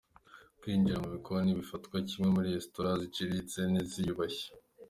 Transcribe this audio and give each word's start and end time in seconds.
Kwinjira 0.59 1.01
mu 1.03 1.09
bikoni 1.15 1.43
ntibifatwa 1.47 1.95
kimwe 2.07 2.29
muri 2.35 2.53
Restaurant 2.57 2.99
ziciriritse 3.03 3.59
n’izuyubashye. 3.71 4.47